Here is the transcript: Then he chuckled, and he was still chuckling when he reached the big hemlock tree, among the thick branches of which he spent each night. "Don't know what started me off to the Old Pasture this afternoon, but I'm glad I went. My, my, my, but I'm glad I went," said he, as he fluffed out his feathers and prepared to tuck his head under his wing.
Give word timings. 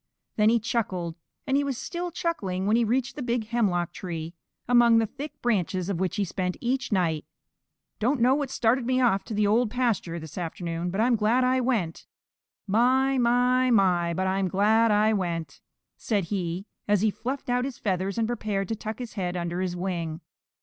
Then 0.35 0.49
he 0.49 0.59
chuckled, 0.59 1.15
and 1.45 1.55
he 1.55 1.63
was 1.63 1.77
still 1.77 2.09
chuckling 2.09 2.65
when 2.65 2.75
he 2.75 2.83
reached 2.83 3.15
the 3.15 3.21
big 3.21 3.45
hemlock 3.49 3.91
tree, 3.93 4.33
among 4.67 4.97
the 4.97 5.05
thick 5.05 5.39
branches 5.43 5.89
of 5.89 5.99
which 5.99 6.15
he 6.15 6.25
spent 6.25 6.57
each 6.59 6.91
night. 6.91 7.23
"Don't 7.99 8.19
know 8.19 8.33
what 8.33 8.49
started 8.49 8.87
me 8.87 8.99
off 8.99 9.23
to 9.25 9.35
the 9.35 9.45
Old 9.45 9.69
Pasture 9.69 10.17
this 10.17 10.39
afternoon, 10.39 10.89
but 10.89 11.01
I'm 11.01 11.15
glad 11.15 11.43
I 11.43 11.61
went. 11.61 12.07
My, 12.65 13.19
my, 13.19 13.69
my, 13.69 14.11
but 14.15 14.25
I'm 14.25 14.47
glad 14.47 14.89
I 14.89 15.13
went," 15.13 15.61
said 15.97 16.23
he, 16.33 16.65
as 16.87 17.01
he 17.01 17.11
fluffed 17.11 17.47
out 17.47 17.63
his 17.63 17.77
feathers 17.77 18.17
and 18.17 18.27
prepared 18.27 18.69
to 18.69 18.75
tuck 18.75 18.97
his 18.97 19.13
head 19.13 19.37
under 19.37 19.61
his 19.61 19.75
wing. 19.75 20.21